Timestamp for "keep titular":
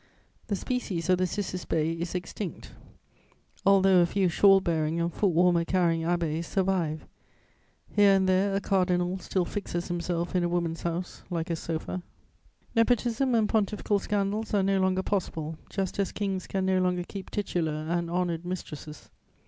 17.03-17.85